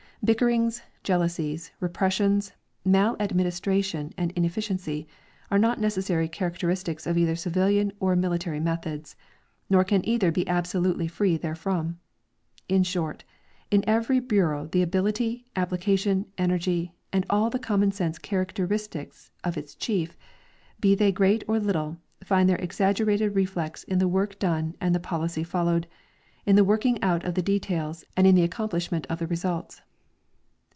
Bickerings, 0.23 0.83
jealousies, 1.01 1.71
repressions, 1.79 2.51
maladministration 2.85 4.13
and 4.19 4.29
inefficiency 4.33 5.07
are 5.49 5.57
not 5.57 5.81
necessary 5.81 6.27
characteristics 6.27 7.07
of 7.07 7.17
either 7.17 7.35
civilian 7.35 7.91
or 7.99 8.15
military 8.15 8.59
methods, 8.59 9.15
nor 9.67 9.83
can 9.83 10.07
either 10.07 10.31
be 10.31 10.45
alisolijtely 10.45 11.09
free 11.09 11.37
therefrom. 11.37 11.97
In 12.69 12.83
short, 12.83 13.23
in 13.71 13.83
every 13.87 14.21
l)ureau 14.21 14.69
the 14.69 14.83
ability, 14.83 15.47
api^lication, 15.55 16.25
energy 16.37 16.93
and 17.11 17.25
all 17.27 17.49
the 17.49 17.57
common 17.57 17.91
sense 17.91 18.19
characteristics 18.19 19.31
of 19.43 19.57
its 19.57 19.73
chief, 19.73 20.15
be 20.79 20.93
they 20.93 21.11
great 21.11 21.43
or 21.47 21.59
little, 21.59 21.97
find 22.23 22.47
their 22.47 22.59
exaggerated 22.61 23.33
reflex 23.33 23.83
in 23.85 23.97
the 23.97 24.07
work 24.07 24.37
done 24.37 24.75
and 24.79 24.93
the 24.93 24.99
policy 24.99 25.43
followed, 25.43 25.87
in 26.45 26.55
the 26.57 26.63
working 26.63 27.01
out 27.01 27.25
of 27.25 27.33
details 27.43 28.05
and 28.15 28.27
in 28.27 28.35
the 28.35 28.47
accomjjlishment 28.47 29.07
of 29.07 29.19
results. 29.31 29.81